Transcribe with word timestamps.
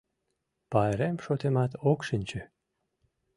—Пайрем 0.71 1.15
шотымат 1.25 1.71
ок 1.91 1.99
шинче. 2.07 2.41